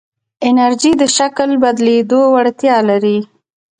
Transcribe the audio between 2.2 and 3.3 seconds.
وړتیا لري.